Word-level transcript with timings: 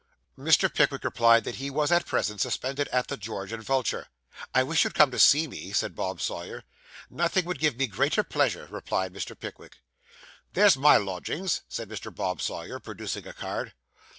Mr. 0.35 0.67
Pickwick 0.73 1.03
replied 1.03 1.43
that 1.43 1.57
he 1.57 1.69
was 1.69 1.91
at 1.91 2.07
present 2.07 2.41
suspended 2.41 2.87
at 2.87 3.05
the 3.07 3.15
George 3.17 3.51
and 3.51 3.61
Vulture. 3.63 4.07
'I 4.51 4.63
wish 4.63 4.83
you'd 4.83 4.95
come 4.95 5.11
and 5.11 5.21
see 5.21 5.45
me,' 5.47 5.73
said 5.73 5.93
Bob 5.93 6.19
Sawyer. 6.19 6.63
'Nothing 7.11 7.45
would 7.45 7.59
give 7.59 7.77
me 7.77 7.85
greater 7.85 8.23
pleasure,' 8.23 8.67
replied 8.71 9.13
Mr. 9.13 9.39
Pickwick. 9.39 9.77
'There's 10.53 10.75
my 10.75 10.97
lodgings,' 10.97 11.61
said 11.67 11.87
Mr. 11.87 12.11
Bob 12.11 12.41
Sawyer, 12.41 12.79
producing 12.79 13.27
a 13.27 13.33
card. 13.33 13.73